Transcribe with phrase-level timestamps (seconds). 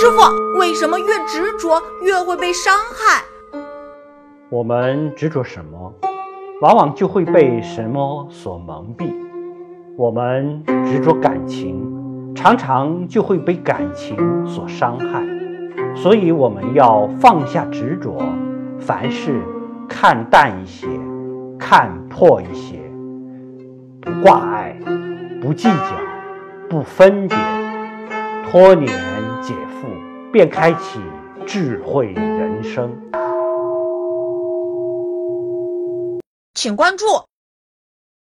[0.00, 0.20] 师傅，
[0.60, 3.24] 为什么越执着越会被伤害？
[4.48, 5.92] 我们执着什么，
[6.60, 9.12] 往往就会被什么所蒙蔽。
[9.96, 14.16] 我们执着感情，常常就会被感情
[14.46, 15.20] 所伤害。
[15.96, 18.22] 所以，我们要放下执着，
[18.78, 19.42] 凡事
[19.88, 20.86] 看淡一些，
[21.58, 22.78] 看破一些，
[24.00, 24.78] 不挂碍，
[25.42, 25.90] 不计较，
[26.70, 27.36] 不分别，
[28.48, 28.96] 脱年
[29.42, 31.00] 解缚，便开启
[31.46, 32.96] 智慧人生。
[36.54, 37.06] 请关注